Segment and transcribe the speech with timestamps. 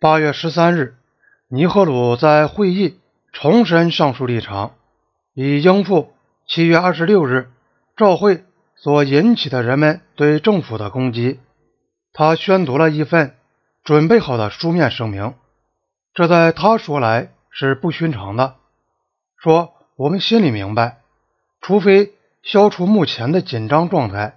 [0.00, 0.94] 八月十三日，
[1.48, 3.00] 尼赫鲁在会议
[3.32, 4.74] 重申上述立场，
[5.34, 6.12] 以应付
[6.46, 7.50] 七月二十六日
[7.96, 8.44] 照会
[8.76, 11.40] 所引起的人们对政府的攻击。
[12.12, 13.34] 他宣读了一份
[13.82, 15.34] 准备好的书面声明，
[16.14, 18.54] 这在他说来是不寻常的。
[19.36, 20.98] 说我们心里明白，
[21.60, 22.12] 除非
[22.44, 24.36] 消除目前的紧张状态，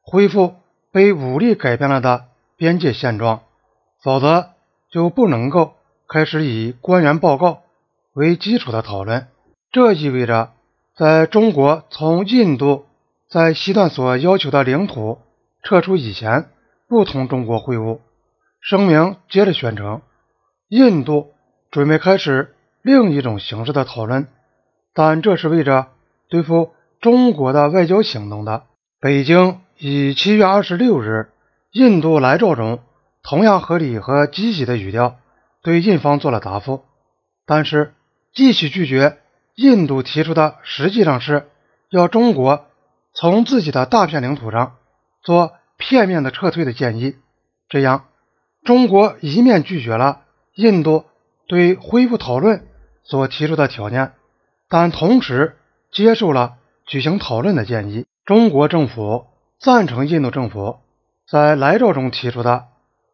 [0.00, 0.54] 恢复
[0.90, 3.42] 被武力改变了的边界现状，
[4.02, 4.51] 否则
[4.92, 5.72] 就不能够
[6.08, 7.62] 开始以官员报告
[8.12, 9.26] 为基础的讨论。
[9.72, 10.52] 这意味着，
[10.96, 12.84] 在中国从印度
[13.28, 15.18] 在西段所要求的领土
[15.64, 16.48] 撤出以前。
[16.88, 18.00] 不同中国会晤
[18.60, 20.02] 声明接着宣称，
[20.68, 21.32] 印度
[21.70, 24.28] 准备开始另一种形式的讨论，
[24.92, 25.86] 但这是为着
[26.28, 28.64] 对付中国的外交行动的。
[29.00, 31.30] 北京以七月二十六日
[31.70, 32.80] 印度来召中
[33.22, 35.16] 同样合理和积极的语调
[35.62, 36.84] 对印方做了答复，
[37.46, 37.94] 但是
[38.34, 39.18] 继续拒绝
[39.54, 41.48] 印度提出的实际上是
[41.90, 42.66] 要中国
[43.14, 44.76] 从自己的大片领土上
[45.22, 45.52] 做。
[45.78, 47.16] 片面的撤退的建议，
[47.68, 48.04] 这样
[48.62, 50.20] 中国一面拒绝了
[50.54, 51.06] 印度
[51.48, 52.68] 对恢复讨论
[53.02, 54.12] 所提出的条件，
[54.68, 55.56] 但同时
[55.90, 56.54] 接受了
[56.86, 58.06] 举行讨论的建议。
[58.24, 59.26] 中国政府
[59.58, 60.76] 赞成印度政府
[61.28, 62.66] 在来照中提出的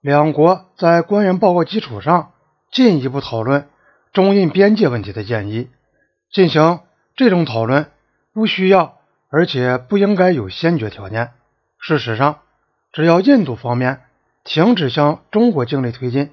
[0.00, 2.32] 两国在官员报告基础上
[2.72, 3.68] 进一步讨论
[4.12, 5.68] 中印边界问题的建议。
[6.32, 6.80] 进行
[7.16, 7.90] 这种讨论
[8.32, 8.98] 不需要，
[9.28, 11.32] 而且不应该有先决条件。
[11.78, 12.40] 事实上。
[12.92, 14.00] 只要印度方面
[14.42, 16.32] 停止向中国境内推进，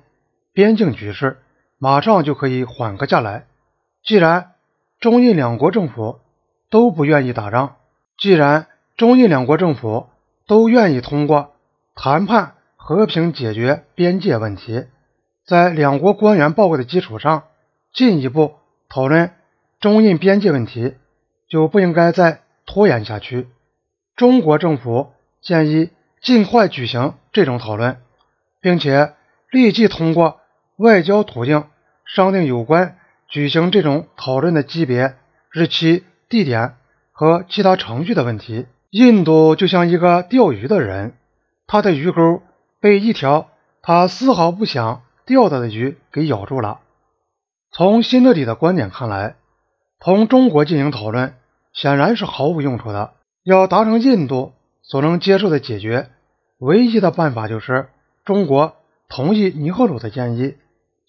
[0.54, 1.38] 边境局势
[1.78, 3.46] 马上就可以缓和下来。
[4.04, 4.54] 既然
[5.00, 6.20] 中印两国政府
[6.72, 7.76] 都不愿意打仗，
[8.18, 8.66] 既然
[8.96, 10.10] 中印两国政府
[10.48, 11.54] 都愿意通过
[11.94, 12.56] 谈判
[12.88, 14.86] 和平解决边界问题，
[15.46, 17.44] 在两国官员报告的基础上
[17.94, 18.54] 进一步
[18.88, 19.32] 讨论
[19.82, 20.94] 中印边界问题，
[21.50, 23.50] 就不应该再拖延下去。
[24.16, 25.12] 中国政府
[25.42, 25.90] 建议。
[26.20, 27.98] 尽快举行这种讨论，
[28.60, 29.14] 并且
[29.52, 30.40] 立即通过
[30.78, 31.66] 外交途径
[32.06, 32.98] 商定有关
[33.28, 35.14] 举行这种讨论的级别、
[35.52, 36.74] 日期、地点
[37.12, 38.66] 和其他程序的问题。
[38.90, 41.14] 印度就像一个钓鱼的人，
[41.68, 42.42] 他的鱼钩
[42.80, 43.50] 被一条
[43.82, 46.80] 他丝毫不想钓到的鱼给咬住了。
[47.72, 49.36] 从新德里的观点看来，
[50.00, 51.36] 同中国进行讨论
[51.74, 53.14] 显然是毫无用处的。
[53.44, 54.54] 要达成印度。
[54.90, 56.08] 所能接受的解决
[56.60, 57.90] 唯一的办法就是
[58.24, 58.78] 中国
[59.10, 60.56] 同意尼赫鲁的建议，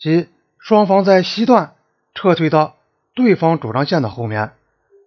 [0.00, 0.26] 即
[0.58, 1.74] 双方在西段
[2.12, 2.74] 撤退到
[3.14, 4.50] 对方主张线的后面。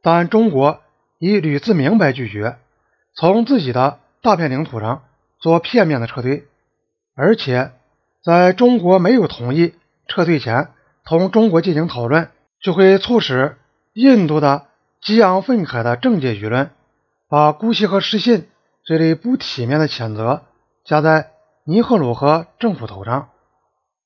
[0.01, 0.79] 但中国
[1.19, 2.59] 已屡次明白拒绝
[3.13, 5.03] 从自己的大片领土上
[5.37, 6.45] 做片面的撤退，
[7.15, 7.71] 而且
[8.23, 9.73] 在中国没有同意
[10.07, 10.69] 撤退前
[11.03, 12.29] 同中国进行讨论，
[12.61, 13.57] 就会促使
[13.93, 14.67] 印度的
[15.01, 16.71] 激昂愤慨的政界舆论
[17.29, 18.47] 把姑息和失信。
[18.83, 20.41] 这类不体面的谴责
[20.83, 21.29] 加在
[21.65, 23.29] 尼赫鲁和政府头上，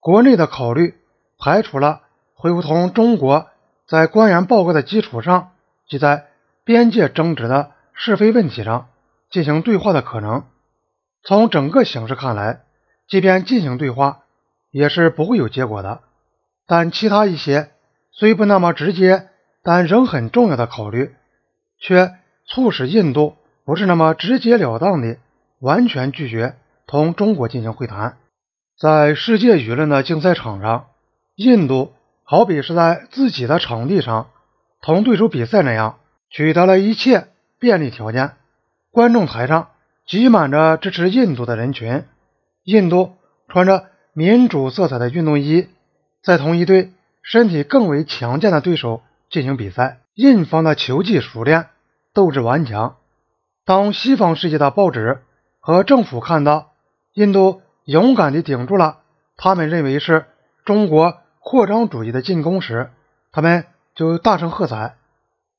[0.02, 0.96] 国内的考虑
[1.40, 2.02] 排除了
[2.34, 3.48] 恢复同中国
[3.88, 5.52] 在官员报告的基础上，
[5.88, 6.26] 即在
[6.66, 8.90] 边界争执的是非问题上
[9.32, 10.44] 进行对话的可能。
[11.24, 12.65] 从整个形势看来，
[13.08, 14.24] 即便进行对话，
[14.72, 16.02] 也是不会有结果的。
[16.68, 17.72] 但其他一些
[18.12, 19.30] 虽不那么直接，
[19.64, 21.16] 但仍很重要的考虑，
[21.80, 22.14] 却
[22.46, 23.36] 促使印度。
[23.66, 25.18] 不是那么直截了当的
[25.60, 26.54] 完全拒绝
[26.86, 28.18] 同中国进行会谈。
[28.80, 30.86] 在世界舆论的竞赛场上，
[31.36, 31.94] 印度
[32.24, 34.28] 好比是在自己的场地上
[34.84, 35.98] 同对手比赛那样，
[36.30, 37.28] 取得了一切
[37.58, 38.34] 便利条件。
[38.92, 39.70] 观众台上
[40.06, 42.04] 挤满着支持印度的人群，
[42.66, 43.14] 印度
[43.48, 45.70] 穿着民主色彩的运动衣，
[46.24, 50.00] 在同一队身体更为强健的对手进行比赛。
[50.16, 51.68] 印方的球技熟练，
[52.14, 52.98] 斗志顽强。
[53.66, 55.22] 当西方世界的报纸
[55.59, 56.72] 和政府看到
[57.14, 59.00] 印度勇敢地顶住了
[59.38, 60.25] 他们认为是
[60.64, 62.89] 中国扩张主义的进攻时，
[63.31, 64.95] 他们就大声喝彩，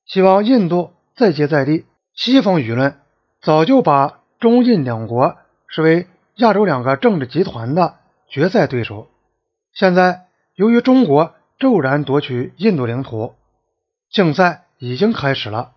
[0.06, 1.84] 希望印度再接再厉。
[2.14, 2.96] 西方舆论
[3.40, 5.36] 早就把中印两国
[5.69, 7.96] 视为亚洲两个政治集团的
[8.28, 9.08] 决赛对手。
[9.72, 13.34] 现在，由于中国骤然夺取印度领土，
[14.10, 15.72] 竞赛已经开始了。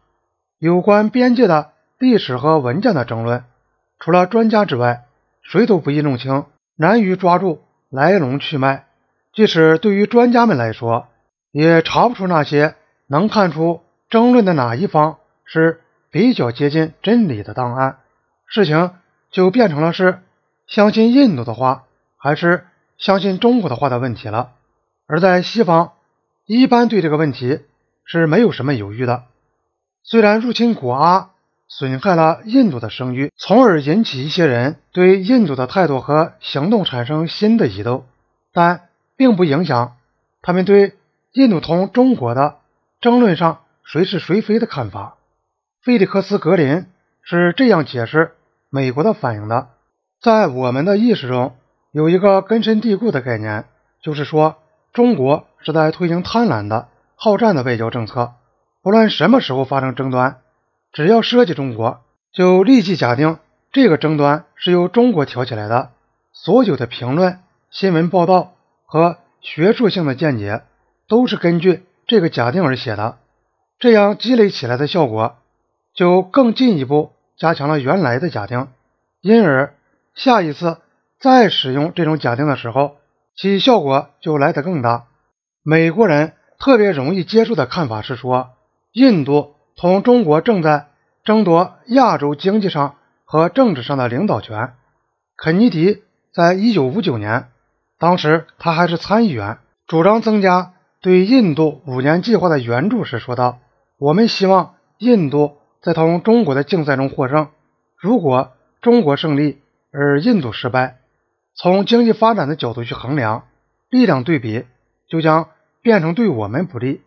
[0.59, 1.71] 有关边界的。
[2.00, 3.44] 历史和文件的争论，
[4.00, 5.03] 除了专家之外，
[5.41, 6.45] 谁都不易弄清，
[6.77, 8.85] 难于抓住来龙去脉。
[9.33, 11.09] 即使对于专家们来说，
[11.51, 17.97] 也查不出那些能看出争论的哪一方是比较接近真理的档案。
[18.47, 18.94] 事情
[19.29, 20.19] 就变成了是
[20.69, 21.86] 相信印度的话，
[22.16, 22.68] 还是
[23.00, 24.51] 相信中国的话的问题了。
[25.07, 25.94] 而在西方，
[26.45, 27.62] 一般对这个问题
[28.06, 29.24] 是没有什么犹豫的。
[30.04, 31.31] 虽然入侵古阿
[31.68, 38.06] 损害了印度的声誉，从而引起一些人对印度的态度和行动产生新的疑窦，
[38.54, 39.98] 但并不影响
[40.44, 40.95] 他们对
[41.31, 42.60] 印度同中国的
[43.01, 45.18] 争论上谁是谁非的看法。
[45.81, 46.86] 菲利克斯·格林
[47.24, 48.33] 是这样解释
[48.69, 49.69] 美国的反应的：
[50.21, 51.56] 在我们的意识中
[51.92, 53.66] 有一个根深蒂固的概念，
[54.01, 54.57] 就是说
[54.92, 58.33] 中国是在推行贪婪的、好战的外交政策。
[58.81, 60.42] 不论什么时候发生争端，
[60.92, 62.01] 只要涉及中国，
[62.33, 63.38] 就立即假定
[63.71, 65.92] 这个争端是由中国挑起来的。
[66.31, 67.39] 所有的评论、
[67.72, 68.54] 新闻报道
[68.86, 70.63] 和学术性的见解
[71.07, 73.18] 都是根据这个假定而写的。
[73.80, 75.36] 这样积累起来的效果。
[75.95, 78.68] 就更进一步加强了原来的假定，
[79.22, 79.74] 因而
[80.19, 80.80] 下一次
[81.18, 82.98] 再使用这种假定的时候，
[83.38, 85.06] 其效果就来得更大。
[85.63, 88.50] 美国人特别容易接受的看法是说，
[88.92, 90.88] 印度同中国正在
[91.24, 94.74] 争夺亚洲经济上和政治上的领导权。
[95.38, 97.48] 肯尼迪在一九五九年，
[97.98, 103.60] 当时他还是参议员，主张增加对印度五年计划的援助时说道
[103.98, 107.48] ：“我们希望印度。”在同中国的竞赛中获胜。
[107.98, 108.51] 如果
[108.81, 110.97] 中国胜利而印度失败，
[111.56, 113.47] 从经济发展的角度去衡量，
[113.89, 114.65] 力量对比
[115.07, 115.50] 就将
[115.81, 117.01] 变成对我们不利。